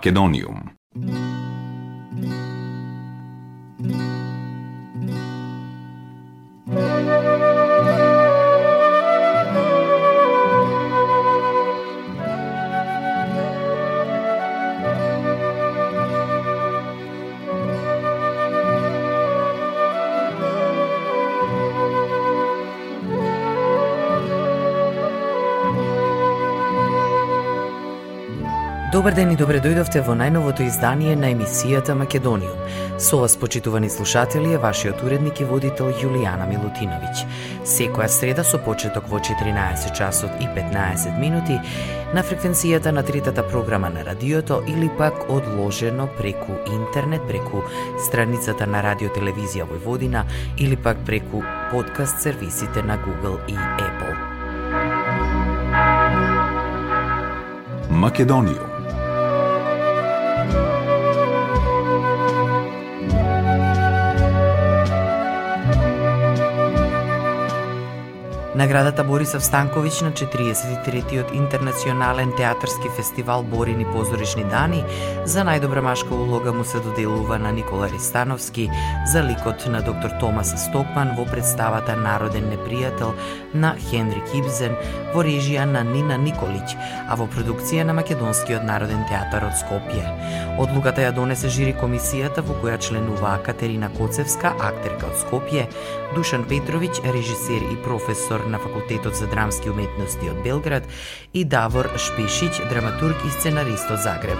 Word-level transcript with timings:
Македониум. 0.00 0.69
Добар 29.00 29.14
ден 29.16 29.30
и 29.32 29.36
добре 29.40 29.62
дојдовте 29.64 30.02
во 30.04 30.12
најновото 30.12 30.60
издание 30.68 31.14
на 31.16 31.30
емисијата 31.32 31.94
Македонијум. 31.96 32.98
Со 33.00 33.16
вас, 33.16 33.32
почитувани 33.40 33.88
слушатели, 33.88 34.52
е 34.52 34.58
вашиот 34.60 35.00
уредник 35.02 35.40
и 35.40 35.44
водител 35.48 35.88
Јулијана 36.02 36.44
Милутиновиќ. 36.44 37.22
Секоја 37.64 38.08
среда 38.12 38.44
со 38.44 38.58
почеток 38.60 39.08
во 39.08 39.16
14 39.16 39.94
часот 39.96 40.36
и 40.44 40.44
15 40.52 41.16
минути 41.16 41.56
на 42.12 42.20
фреквенцијата 42.20 42.92
на 42.92 43.02
третата 43.02 43.40
програма 43.48 43.88
на 43.88 44.04
радиото 44.04 44.60
или 44.68 44.90
пак 44.98 45.30
одложено 45.30 46.06
преку 46.18 46.60
интернет, 46.68 47.24
преку 47.28 47.62
страницата 48.04 48.66
на 48.66 48.82
Радиотелевизија 48.84 49.64
Војводина 49.64 50.26
или 50.58 50.76
пак 50.76 51.00
преку 51.06 51.40
подкаст 51.70 52.20
сервисите 52.20 52.82
на 52.82 52.98
Google 52.98 53.40
и 53.48 53.56
Apple. 53.56 54.16
Македонијум. 57.88 58.69
Наградата 68.60 69.00
Борисов 69.08 69.40
Станковиќ 69.40 70.02
на 70.04 70.10
43-тиот 70.12 71.30
интернационален 71.32 72.34
театарски 72.36 72.90
фестивал 72.96 73.42
Борини 73.42 73.86
позоришни 73.88 74.42
дани 74.52 74.82
за 75.24 75.46
најдобра 75.48 75.80
машка 75.80 76.12
улога 76.12 76.52
му 76.52 76.64
се 76.64 76.82
доделува 76.84 77.38
на 77.40 77.54
Никола 77.56 77.88
Ристановски 77.88 78.68
за 79.12 79.22
ликот 79.24 79.64
на 79.66 79.80
доктор 79.82 80.12
Томас 80.20 80.52
Стокман 80.66 81.14
во 81.16 81.24
представата 81.24 81.94
Народен 81.96 82.50
непријател 82.52 83.14
на 83.54 83.70
Хенрик 83.80 84.28
Ибзен 84.36 84.76
во 85.14 85.24
режија 85.24 85.64
на 85.64 85.80
Нина 85.80 86.20
Николиќ, 86.20 86.76
а 87.08 87.16
во 87.16 87.30
продукција 87.32 87.88
на 87.88 87.96
Македонскиот 87.96 88.66
народен 88.68 89.08
театар 89.08 89.48
од 89.48 89.56
Скопје. 89.56 90.04
Одлуката 90.60 91.00
ја 91.06 91.14
донесе 91.16 91.48
жири 91.48 91.72
комисијата 91.80 92.44
во 92.44 92.60
која 92.60 92.76
членуваа 92.76 93.40
Катерина 93.40 93.88
Коцевска, 93.96 94.52
актерка 94.60 95.08
од 95.08 95.16
Скопје, 95.24 95.66
Душан 96.14 96.44
Петровиќ, 96.44 97.00
режисер 97.08 97.64
и 97.72 97.80
професор 97.88 98.49
на 98.50 98.58
Факултетот 98.58 99.16
за 99.16 99.26
драмски 99.26 99.70
уметности 99.70 100.30
од 100.30 100.42
Белград 100.44 100.84
и 101.32 101.44
Давор 101.44 101.90
Шпишич, 101.96 102.60
драматург 102.70 103.16
и 103.26 103.30
сценарист 103.30 103.90
од 103.90 104.02
Загреб. 104.02 104.38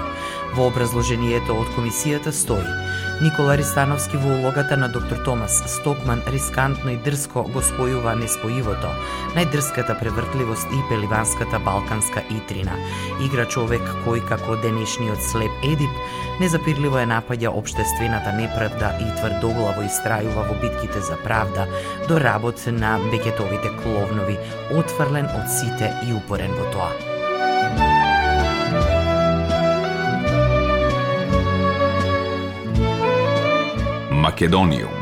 Во 0.54 0.66
образложението 0.66 1.54
од 1.54 1.68
комисијата 1.76 2.32
стои 2.34 2.66
Никола 3.20 3.54
Ристановски 3.60 4.16
во 4.16 4.30
улогата 4.38 4.76
на 4.80 4.88
доктор 4.88 5.18
Томас 5.24 5.58
Стокман 5.66 6.22
рискантно 6.32 6.94
и 6.94 6.96
дрско 7.04 7.42
го 7.52 7.60
спојува 7.60 8.14
неспоивото, 8.16 8.88
најдрската 9.36 9.98
превртливост 10.00 10.72
и 10.72 10.80
пеливанската 10.88 11.60
балканска 11.66 12.22
итрина. 12.32 12.78
Игра 13.20 13.44
човек 13.44 13.84
кој 14.06 14.24
како 14.32 14.56
денешниот 14.64 15.20
слеп 15.20 15.68
Едип 15.68 16.00
незапирливо 16.40 17.02
е 17.04 17.10
напаѓа 17.12 17.52
обштествената 17.60 18.32
неправда 18.40 18.94
и 19.04 19.12
тврдоглаво 19.20 19.84
истрајува 19.84 20.48
во 20.48 20.58
битките 20.64 21.04
за 21.04 21.20
правда 21.20 21.68
до 22.08 22.16
работ 22.24 22.66
на 22.72 22.96
бекетовите 23.12 23.76
кловнови, 23.82 24.40
отфрлен 24.72 25.28
од 25.28 25.48
сите 25.60 25.92
и 26.08 26.16
упорен 26.16 26.56
во 26.56 26.72
тоа. 26.72 27.09
Macedonium. 34.30 34.99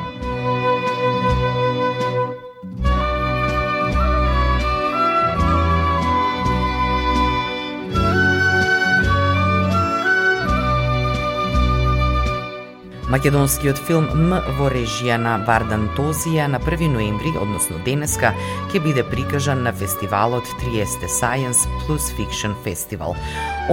Македонскиот 13.09 13.79
филм 13.87 14.05
М 14.13 14.35
во 14.59 14.67
режија 14.69 15.17
на 15.17 15.39
Вардан 15.47 15.87
Тозија 15.97 16.45
на 16.53 16.59
1 16.61 16.91
ноември, 16.93 17.31
односно 17.41 17.79
денеска, 17.87 18.35
ќе 18.69 18.83
биде 18.85 19.01
прикажан 19.01 19.63
на 19.65 19.73
фестивалот 19.73 20.45
Триесте 20.61 21.09
Science 21.09 21.65
Plus 21.87 22.11
Fiction 22.19 22.53
Festival. 22.67 23.17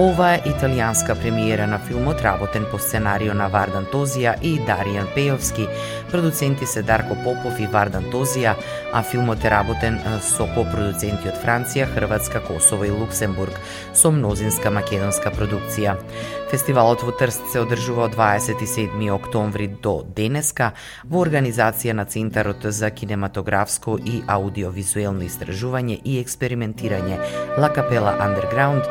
Ова 0.00 0.30
е 0.34 0.40
италијанска 0.48 1.18
премиера 1.20 1.66
на 1.66 1.78
филмот 1.78 2.22
работен 2.24 2.64
по 2.70 2.78
сценарио 2.78 3.34
на 3.34 3.50
Вардан 3.52 3.84
Тозија 3.92 4.38
и 4.40 4.56
Даријан 4.56 5.12
Пејовски. 5.12 5.68
Продуценти 6.10 6.66
се 6.66 6.82
Дарко 6.82 7.16
Попов 7.24 7.60
и 7.60 7.66
Вардан 7.66 8.08
Тозија, 8.12 8.54
а 8.92 9.02
филмот 9.02 9.44
е 9.44 9.52
работен 9.52 10.00
со 10.20 10.48
копродуценти 10.56 11.28
од 11.28 11.36
Франција, 11.44 11.88
Хрватска, 11.92 12.40
Косово 12.40 12.88
и 12.88 12.90
Луксембург, 12.90 13.60
со 13.92 14.10
мнозинска 14.12 14.72
македонска 14.72 15.28
продукција. 15.28 15.96
Фестивалот 16.46 17.02
во 17.02 17.10
Трст 17.10 17.48
се 17.50 17.58
одржува 17.58 18.04
од 18.06 18.12
27 18.14 19.00
октомври 19.10 19.66
до 19.82 19.96
денеска 20.18 20.68
во 21.02 21.24
организација 21.24 21.96
на 21.98 22.04
Центарот 22.06 22.62
за 22.70 22.92
кинематографско 22.94 23.96
и 23.98 24.20
аудиовизуелно 24.30 25.26
истражување 25.26 25.98
и 26.04 26.20
експериментирање 26.20 27.18
Ла 27.58 27.72
Капела 27.74 28.14
Underground, 28.22 28.86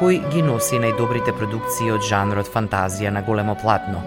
кој 0.00 0.18
ги 0.32 0.42
носи 0.42 0.82
најдобрите 0.82 1.36
продукции 1.38 1.92
од 1.94 2.02
жанрот 2.10 2.50
фантазија 2.50 3.14
на 3.14 3.22
големо 3.22 3.54
платно. 3.62 4.02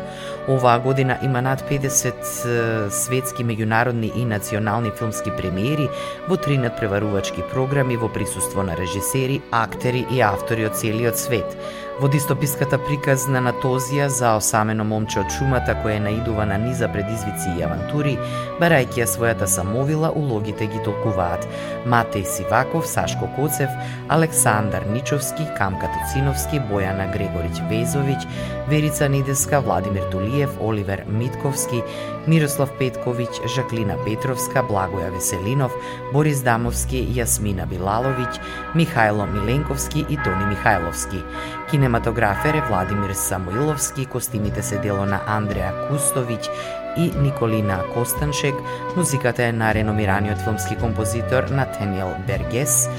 Оваа 0.50 0.80
година 0.80 1.18
има 1.24 1.42
над 1.42 1.62
50 1.70 2.90
светски, 2.90 3.44
меѓународни 3.46 4.10
и 4.16 4.26
национални 4.26 4.90
филмски 4.92 5.30
премиери 5.38 5.86
во 6.28 6.38
три 6.38 6.58
надпреварувачки 6.58 7.46
програми 7.52 7.98
во 7.98 8.10
присуство 8.10 8.64
на 8.64 8.78
режисери, 8.78 9.42
актери 9.52 10.08
и 10.10 10.24
автори 10.26 10.66
од 10.66 10.74
целиот 10.74 11.22
свет– 11.22 11.54
Во 12.00 12.08
дистописката 12.08 12.78
приказна 12.80 13.42
на 13.44 13.52
Тозија 13.60 14.06
за 14.08 14.30
осамено 14.40 14.86
момче 14.88 15.18
од 15.20 15.34
шумата 15.36 15.74
кое 15.84 15.98
наидува 16.00 16.46
на 16.48 16.56
низа 16.58 16.88
предизвици 16.88 17.52
и 17.58 17.64
авантури, 17.66 18.14
барајќи 18.62 19.02
ја 19.02 19.08
својата 19.14 19.50
самовила, 19.52 20.08
улогите 20.16 20.70
ги 20.72 20.80
толкуваат. 20.86 21.44
Матеј 21.92 22.24
Сиваков, 22.24 22.88
Сашко 22.88 23.28
Коцев, 23.36 23.76
Александар 24.08 24.88
Ничовски, 24.88 25.44
Камка 25.58 25.92
Туциновски, 25.92 26.62
Бојана 26.72 27.10
Грегорич 27.12 27.60
Везовиќ, 27.68 28.24
Верица 28.72 29.10
Нидеска, 29.12 29.60
Владимир 29.60 30.08
Тулиев, 30.08 30.39
Оливер 30.62 31.04
Митковски, 31.08 31.82
Мирослав 32.28 32.72
Петковиќ, 32.80 33.48
Жаклина 33.56 33.98
Петровска, 34.06 34.64
Благоја 34.64 35.12
Веселинов, 35.12 35.74
Борис 36.14 36.44
Дамовски, 36.44 37.02
Јасмина 37.18 37.68
Билаловиќ, 37.68 38.40
Михајло 38.76 39.26
Миленковски 39.34 40.06
и 40.10 40.18
Тони 40.24 40.56
Михајловски. 40.56 41.24
Кинематографер 41.72 42.54
е 42.54 42.66
Владимир 42.70 43.14
Самуиловски, 43.14 44.06
костимите 44.06 44.64
се 44.64 44.78
дело 44.78 45.06
на 45.06 45.22
Андреа 45.28 45.74
Кустовиќ 45.90 46.50
и 46.98 47.12
Николина 47.22 47.84
Костаншек, 47.94 48.56
музиката 48.96 49.44
е 49.44 49.52
на 49.52 49.74
реномираниот 49.74 50.42
филмски 50.44 50.76
композитор 50.76 51.44
Натаниел 51.44 52.16
Бергес, 52.28 52.90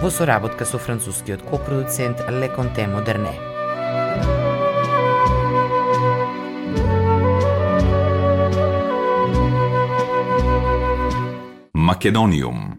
во 0.00 0.10
соработка 0.10 0.64
со 0.64 0.78
францускиот 0.78 1.42
копродуцент 1.42 2.24
Леконте 2.30 2.86
Модерне. 2.86 3.49
Македониум 11.90 12.78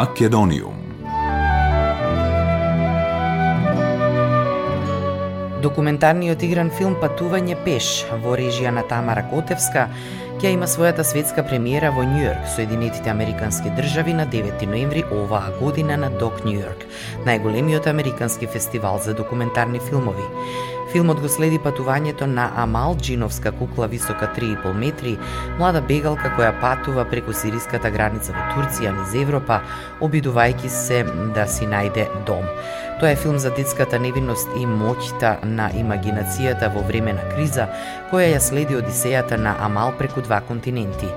Македониум 0.00 0.76
Документарниот 5.60 6.40
игран 6.46 6.70
филм 6.72 6.94
Патување 7.02 7.58
пеш 7.66 7.88
во 8.22 8.32
режија 8.40 8.72
на 8.72 8.80
Тамара 8.88 9.26
Котевска 9.28 9.82
ќе 10.40 10.54
има 10.54 10.64
својата 10.72 11.04
светска 11.04 11.44
премиера 11.44 11.90
во 11.92 12.06
Њујорк, 12.08 12.48
Соединетите 12.54 13.12
Американски 13.12 13.74
држави 13.76 14.14
на 14.16 14.24
9 14.24 14.64
ноември 14.72 15.04
оваа 15.12 15.52
година 15.58 16.00
на 16.00 16.08
Док 16.22 16.40
Њујорк, 16.46 16.86
најголемиот 17.28 17.90
американски 17.92 18.48
фестивал 18.48 18.96
за 19.04 19.12
документарни 19.12 19.84
филмови. 19.90 20.24
Филмот 20.90 21.20
го 21.22 21.28
следи 21.30 21.58
патувањето 21.62 22.26
на 22.26 22.48
Амал, 22.58 22.96
джиновска 22.98 23.52
кукла 23.52 23.86
висока 23.86 24.26
3,5 24.36 24.72
метри, 24.74 25.12
млада 25.58 25.78
бегалка 25.80 26.32
која 26.34 26.50
патува 26.60 27.04
преку 27.06 27.30
сириската 27.30 27.92
граница 27.94 28.34
во 28.34 28.46
Турција 28.56 28.90
низ 28.96 29.14
Европа, 29.14 29.60
обидувајќи 30.02 30.66
се 30.66 31.04
да 31.34 31.46
си 31.46 31.70
најде 31.70 32.08
дом. 32.26 32.42
Тоа 33.00 33.10
е 33.10 33.16
филм 33.16 33.38
за 33.38 33.48
детската 33.56 33.96
невинност 33.96 34.50
и 34.60 34.66
моќта 34.68 35.30
на 35.48 35.70
имагинацијата 35.72 36.68
во 36.74 36.82
време 36.84 37.14
на 37.16 37.22
криза, 37.30 37.64
која 38.10 38.26
ја 38.34 38.40
следи 38.44 38.76
одисејата 38.76 39.38
на 39.40 39.54
Амал 39.64 39.94
преку 39.96 40.20
два 40.20 40.42
континенти. 40.44 41.08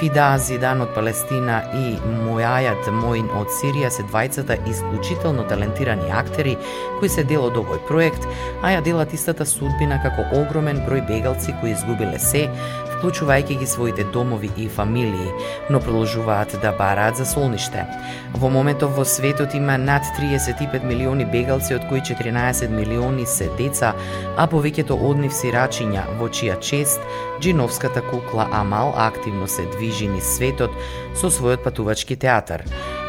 Фида 0.00 0.30
Зидан 0.40 0.80
од 0.80 0.94
Палестина 0.96 1.58
и 1.76 1.98
Мојајат 2.24 2.88
Моин 2.88 3.28
од 3.36 3.52
Сирија 3.52 3.90
се 3.92 4.06
двајцата 4.08 4.56
исклучително 4.64 5.44
талентирани 5.44 6.08
актери 6.08 6.56
кои 6.98 7.12
се 7.12 7.24
дел 7.24 7.44
од 7.50 7.60
овој 7.60 7.84
проект, 7.84 8.24
а 8.62 8.72
ја 8.72 8.80
делат 8.88 9.12
истата 9.12 9.44
судбина 9.44 10.00
како 10.00 10.24
огромен 10.40 10.80
број 10.88 11.04
бегалци 11.04 11.52
кои 11.60 11.76
изгубиле 11.76 12.18
се, 12.18 12.46
вклучувајќи 12.96 13.58
ги 13.60 13.66
своите 13.66 14.04
домови 14.12 14.50
и 14.56 14.68
фамилии, 14.68 15.32
но 15.70 15.80
продолжуваат 15.80 16.56
да 16.62 16.72
бараат 16.72 17.16
за 17.16 17.26
солниште. 17.26 17.86
Во 18.34 18.50
моментов 18.50 18.96
во 18.96 19.04
светот 19.04 19.54
има 19.54 19.78
над 19.78 20.02
35 20.18 20.84
милиони 20.84 21.24
бегалци, 21.24 21.74
од 21.74 21.88
кои 21.88 22.00
14 22.00 22.68
милиони 22.68 23.26
се 23.26 23.50
деца, 23.58 23.94
а 24.36 24.48
повеќето 24.48 24.96
од 24.96 25.22
нив 25.22 25.32
сирачиња, 25.32 26.04
во 26.18 26.28
чија 26.28 26.60
чест 26.60 27.00
джиновската 27.40 28.02
кукла 28.10 28.48
Амал 28.52 28.94
активно 28.96 29.48
се 29.48 29.66
движи 29.76 30.08
низ 30.08 30.36
светот 30.36 30.70
со 31.14 31.30
својот 31.30 31.64
патувачки 31.64 32.16
театар. 32.16 32.64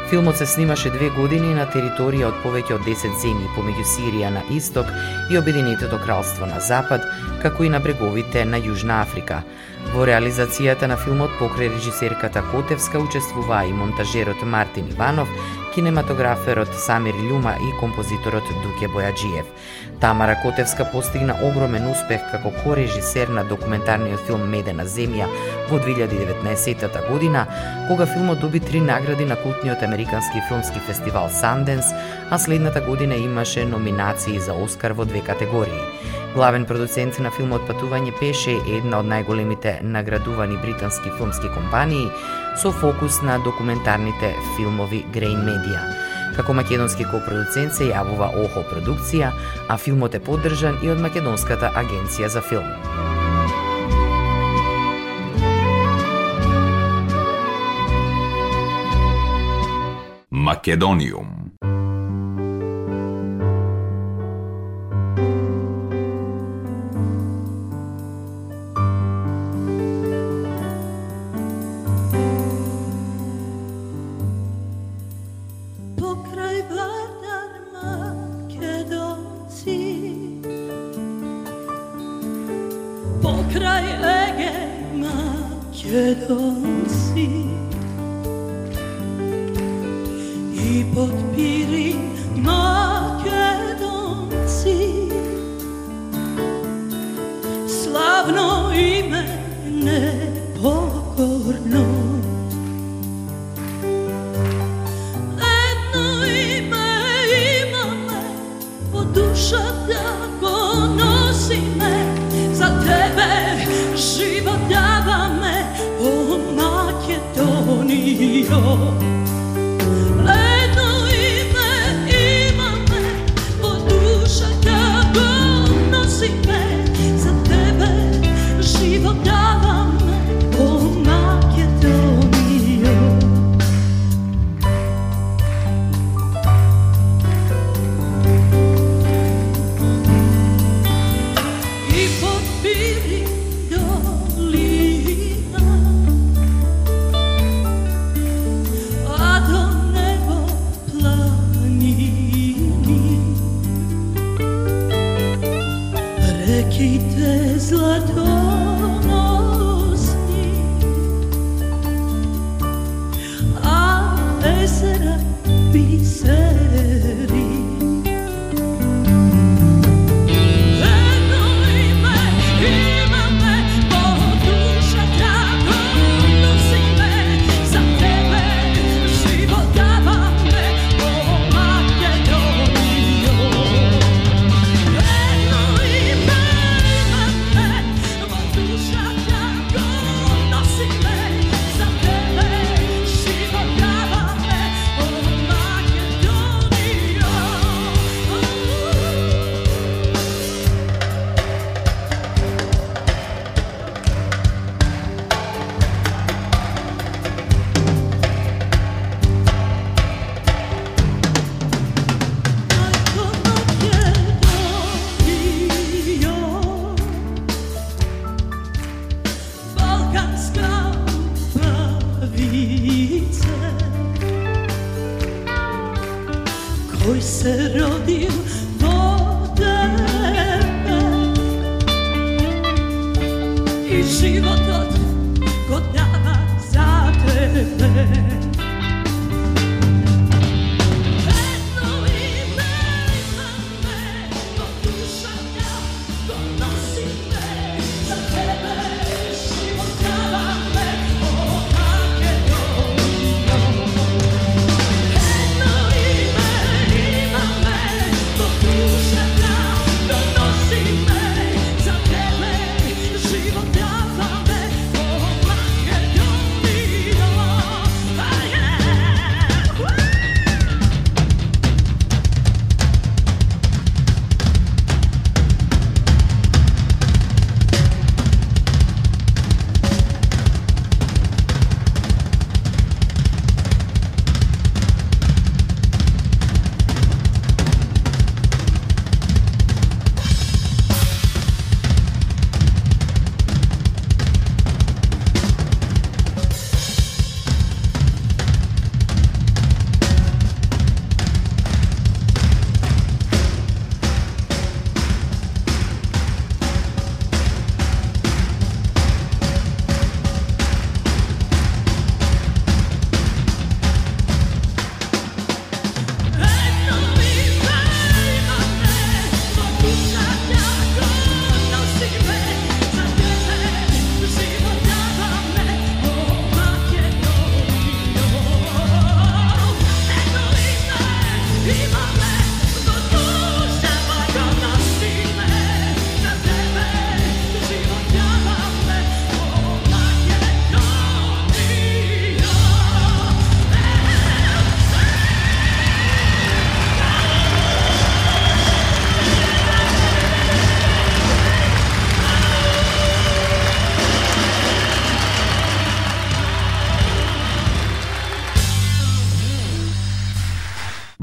Филмот 0.09 0.37
се 0.37 0.45
снимаше 0.45 0.89
две 0.89 1.09
години 1.11 1.49
на 1.51 1.65
територија 1.67 2.29
од 2.29 2.37
повеќе 2.39 2.77
од 2.77 2.85
10 2.87 3.17
земји 3.19 3.49
помеѓу 3.57 3.83
Сирија 3.83 4.29
на 4.31 4.43
исток 4.55 4.87
и 5.27 5.35
Обединетото 5.35 5.99
кралство 5.99 6.47
на 6.47 6.61
запад, 6.63 7.03
како 7.41 7.65
и 7.67 7.69
на 7.69 7.81
бреговите 7.83 8.45
на 8.47 8.55
Јужна 8.55 9.01
Африка. 9.01 9.41
Во 9.93 10.05
реализацијата 10.05 10.87
на 10.91 10.97
филмот 10.99 11.37
покрај 11.39 11.69
режисерката 11.71 12.41
Котевска 12.51 12.99
учествуваа 12.99 13.63
и 13.65 13.73
монтажерот 13.73 14.43
Мартин 14.43 14.89
Иванов, 14.91 15.29
кинематограферот 15.75 16.73
Самир 16.75 17.15
Љума 17.15 17.53
и 17.61 17.71
композиторот 17.79 18.43
Дуке 18.63 18.89
Бојаджиев. 18.91 19.45
Тамара 20.01 20.35
Котевска 20.41 20.85
постигна 20.91 21.37
огромен 21.41 21.87
успех 21.91 22.21
како 22.31 22.51
корежисер 22.63 23.29
на 23.29 23.45
документарниот 23.47 24.27
филм 24.27 24.43
Медена 24.49 24.83
земја 24.85 25.29
во 25.69 25.79
2019 25.79 27.09
година, 27.09 27.45
кога 27.87 28.05
филмот 28.05 28.39
доби 28.39 28.59
три 28.59 28.81
награди 28.81 29.25
на 29.25 29.35
култниот 29.35 29.83
американски 29.83 30.43
филмски 30.49 30.79
фестивал 30.87 31.29
Санденс, 31.29 31.85
а 32.29 32.39
следната 32.39 32.81
година 32.81 33.15
имаше 33.15 33.65
номинации 33.65 34.39
за 34.39 34.53
Оскар 34.53 34.91
во 34.91 35.05
две 35.05 35.21
категории. 35.21 35.85
Главен 36.37 36.67
продуцент 36.69 37.15
на 37.17 37.31
филмот 37.33 37.63
Патување 37.65 38.11
пеше 38.19 38.51
е 38.59 38.75
една 38.77 38.99
од 39.01 39.07
најголемите 39.09 39.71
наградувани 39.81 40.59
британски 40.61 41.09
филмски 41.17 41.49
компании 41.49 42.11
со 42.61 42.69
фокус 42.69 43.23
на 43.25 43.39
документарните 43.41 44.29
филмови 44.53 44.99
Grain 45.15 45.39
Media. 45.47 45.81
Како 46.35 46.53
македонски 46.53 47.07
копродуцент 47.09 47.73
се 47.73 47.87
јавува 47.89 48.27
ОХО 48.43 48.67
продукција, 48.69 49.31
а 49.65 49.79
филмот 49.81 50.13
е 50.13 50.21
поддржан 50.21 50.77
и 50.85 50.93
од 50.93 51.01
Македонската 51.01 51.73
агенција 51.73 52.29
за 52.29 52.45
филм. 52.45 52.69
Македониум 60.29 61.36
pokraj 75.99 76.57
vladarma 76.69 77.89
Makedonci 78.47 79.79
pokraj 83.21 83.85
Ege 84.13 84.53
Makedonci 85.03 86.07
i 90.53 90.85
potpiri 90.95 91.95
Makedonci 92.35 93.49
slavno 97.67 98.71
ime 98.73 99.23
ne 99.67 100.26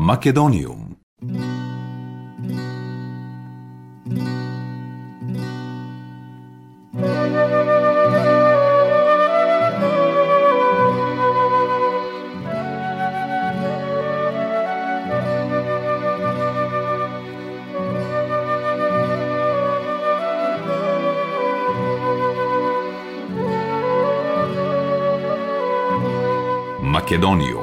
Македониум. 0.04 0.98
Македониум. 26.82 27.53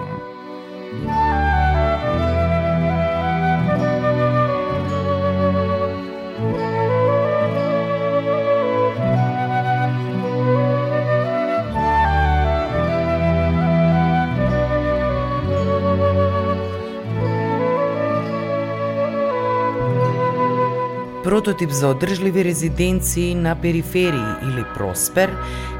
Прототип 21.32 21.72
за 21.72 21.88
одржливи 21.88 22.44
резиденции 22.44 23.36
на 23.36 23.56
периферии 23.56 24.34
или 24.44 24.66
Проспер 24.76 25.30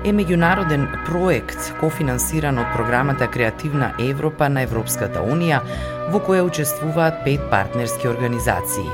е 0.06 0.14
меѓународен 0.16 0.86
проект 1.04 1.74
кофинансиран 1.82 2.62
од 2.62 2.70
програмата 2.72 3.28
Креативна 3.28 3.90
Европа 4.00 4.48
на 4.48 4.64
Европската 4.64 5.20
Унија, 5.20 5.60
во 6.14 6.24
која 6.24 6.48
учествуваат 6.48 7.20
пет 7.26 7.44
партнерски 7.52 8.08
организации. 8.08 8.88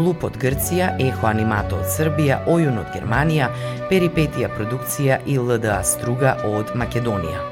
Луп 0.00 0.24
од 0.24 0.40
Грција, 0.40 0.94
Ехо 0.96 1.28
Анимато 1.28 1.82
од 1.82 1.92
Србија, 1.92 2.40
Ојун 2.48 2.80
од 2.80 2.88
Германија, 2.96 3.52
Перипетија 3.92 4.48
продукција 4.56 5.20
и 5.28 5.36
ЛДА 5.36 5.82
Струга 5.84 6.38
од 6.56 6.72
Македонија. 6.72 7.44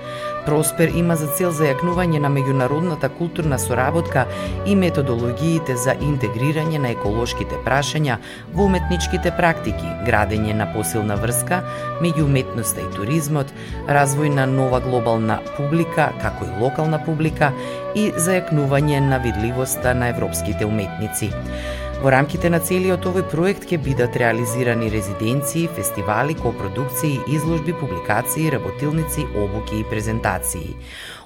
Проспер 0.46 0.92
има 0.94 1.16
за 1.18 1.26
цел 1.34 1.50
зајакнување 1.50 2.20
на 2.22 2.28
меѓународната 2.30 3.08
културна 3.10 3.56
соработка 3.58 4.28
и 4.66 4.76
методологиите 4.78 5.74
за 5.82 5.96
интегрирање 6.06 6.78
на 6.78 6.92
еколошките 6.94 7.58
прашања 7.64 8.20
во 8.54 8.68
уметничките 8.70 9.32
практики, 9.34 9.90
градење 10.06 10.54
на 10.54 10.68
посилна 10.70 11.16
врска 11.18 11.64
меѓу 11.98 12.28
уметноста 12.28 12.84
и 12.84 12.92
туризмот, 12.94 13.50
развој 13.90 14.30
на 14.36 14.46
нова 14.46 14.78
глобална 14.86 15.40
публика, 15.56 16.12
како 16.22 16.46
и 16.46 16.54
локална 16.62 17.02
публика 17.02 17.50
и 17.98 18.12
зајакнување 18.14 19.02
на 19.08 19.18
видливоста 19.26 19.98
на 19.98 20.14
европските 20.14 20.70
уметници. 20.70 21.32
Во 21.96 22.10
рамките 22.12 22.50
на 22.52 22.58
целиот 22.60 23.06
овој 23.08 23.22
проект 23.32 23.62
ќе 23.70 23.78
бидат 23.80 24.16
реализирани 24.20 24.90
резиденции, 24.92 25.62
фестивали, 25.78 26.34
копродукции, 26.36 27.22
изложби, 27.32 27.72
публикации, 27.72 28.50
работилници, 28.52 29.24
обуки 29.32 29.80
и 29.80 29.86
презентации. 29.88 30.76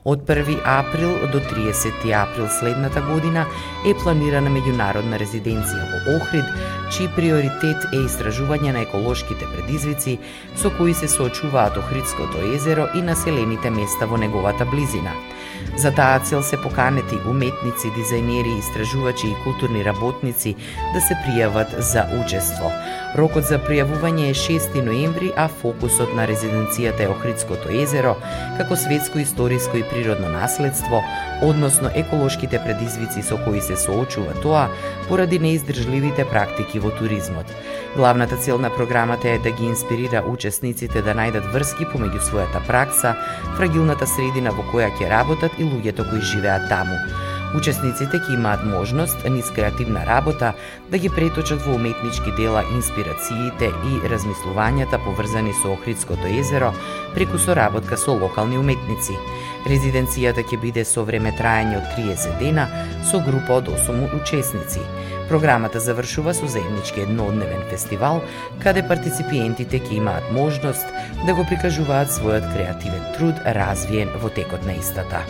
Од 0.04 0.20
1 0.26 0.60
април 0.64 1.10
до 1.32 1.40
30 1.40 2.12
април 2.22 2.48
следната 2.48 3.00
година 3.02 3.44
е 3.84 3.92
планирана 4.02 4.48
меѓународна 4.48 5.18
резиденција 5.20 5.82
во 5.90 6.14
Охрид, 6.16 6.48
чиј 6.88 7.10
приоритет 7.16 7.84
е 7.92 8.00
истражување 8.06 8.72
на 8.72 8.86
еколошките 8.86 9.44
предизвици 9.52 10.16
со 10.56 10.72
кои 10.78 10.94
се 10.94 11.08
соочуваат 11.08 11.76
Охридското 11.76 12.40
езеро 12.54 12.88
и 12.94 13.02
населените 13.02 13.70
места 13.70 14.08
во 14.08 14.16
неговата 14.16 14.64
близина. 14.64 15.12
За 15.76 15.92
таа 15.92 16.18
цел 16.24 16.42
се 16.42 16.56
поканети 16.56 17.20
уметници, 17.28 17.92
дизајнери, 17.92 18.56
истражувачи 18.58 19.28
и 19.28 19.38
културни 19.44 19.84
работници 19.84 20.56
да 20.94 21.00
се 21.00 21.14
пријават 21.26 21.76
за 21.78 22.08
учество. 22.24 22.72
Рокот 23.18 23.48
за 23.48 23.56
пријавување 23.58 24.28
е 24.30 24.34
6 24.38 24.76
ноември, 24.86 25.32
а 25.34 25.48
фокусот 25.50 26.12
на 26.14 26.28
резиденцијата 26.30 27.02
е 27.02 27.10
Охридското 27.10 27.72
езеро, 27.74 28.12
како 28.58 28.76
светско 28.78 29.18
историско 29.18 29.80
и 29.80 29.82
природно 29.90 30.28
наследство, 30.30 31.00
односно 31.42 31.90
еколошките 31.94 32.60
предизвици 32.62 33.24
со 33.26 33.38
кои 33.42 33.60
се 33.60 33.76
соочува 33.76 34.36
тоа 34.44 34.68
поради 35.08 35.40
неиздржливите 35.42 36.24
практики 36.30 36.78
во 36.78 36.92
туризмот. 36.94 37.50
Главната 37.96 38.36
цел 38.36 38.58
на 38.58 38.70
програмата 38.70 39.28
е 39.28 39.38
да 39.38 39.50
ги 39.50 39.66
инспирира 39.66 40.22
учесниците 40.30 41.02
да 41.02 41.16
најдат 41.18 41.50
врски 41.50 41.90
помеѓу 41.90 42.22
својата 42.22 42.62
пракса, 42.66 43.16
фрагилната 43.58 44.06
средина 44.06 44.54
во 44.54 44.62
која 44.70 44.94
ќе 44.94 45.10
работат 45.10 45.58
и 45.58 45.66
луѓето 45.66 46.06
кои 46.10 46.22
живеат 46.22 46.70
таму. 46.70 46.94
Учесниците 47.50 48.20
ќе 48.22 48.36
имаат 48.36 48.60
можност 48.62 49.24
низ 49.26 49.48
креативна 49.50 50.04
работа 50.06 50.52
да 50.90 50.98
ги 50.98 51.10
преточат 51.10 51.64
во 51.66 51.74
уметнички 51.74 52.30
дела 52.38 52.62
инспирациите 52.76 53.72
и 53.90 53.98
размислувањата 54.12 55.00
поврзани 55.02 55.50
со 55.58 55.72
Охридското 55.72 56.30
езеро, 56.30 56.70
преку 57.14 57.42
соработка 57.42 57.98
со 57.98 58.14
локални 58.14 58.58
уметници. 58.58 59.18
Резиденцијата 59.66 60.46
ќе 60.46 60.60
биде 60.62 60.86
со 60.86 61.02
време 61.02 61.34
трајање 61.34 61.80
од 61.80 61.90
30 61.98 62.38
дена 62.38 62.68
со 63.10 63.18
група 63.26 63.58
од 63.58 63.74
8 63.74 64.14
учесници. 64.20 64.86
Програмата 65.28 65.82
завршува 65.82 66.34
со 66.34 66.46
заеднички 66.46 67.02
еднодневен 67.02 67.66
фестивал, 67.70 68.22
каде 68.62 68.86
партиципиентите 68.86 69.82
ќе 69.82 69.98
имаат 69.98 70.30
можност 70.30 70.86
да 71.26 71.34
го 71.34 71.42
прикажуваат 71.50 72.14
својот 72.14 72.50
креативен 72.54 73.14
труд 73.18 73.46
развиен 73.58 74.14
во 74.22 74.30
текот 74.30 74.62
на 74.62 74.78
истата. 74.78 75.26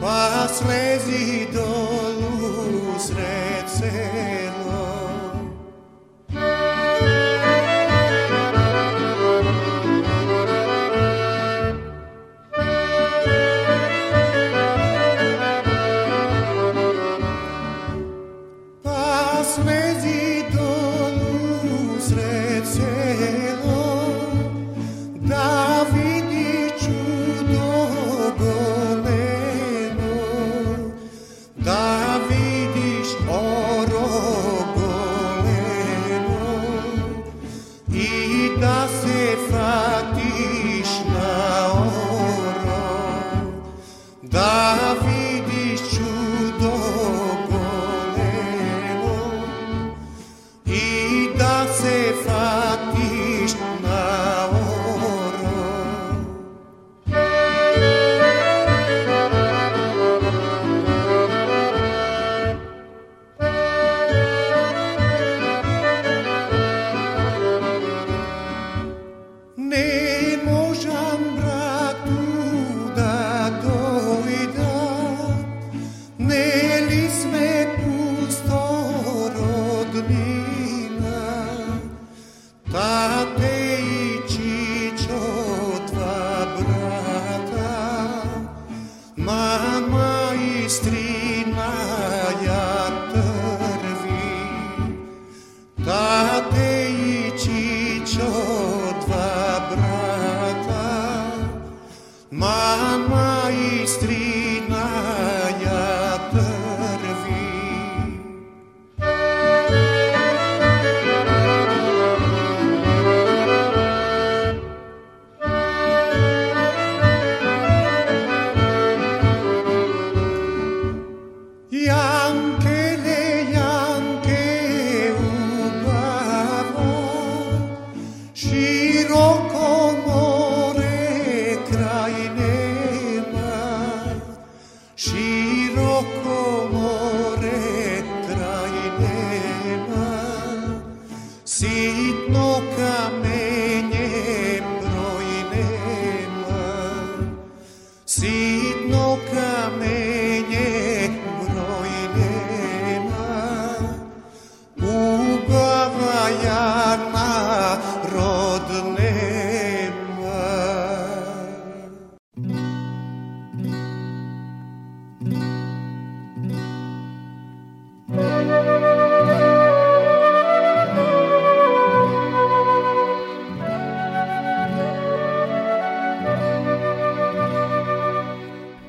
pa 0.00 0.46
slezi 0.48 1.48
dolu 1.52 2.98
sred 2.98 3.66
selo. 3.68 4.29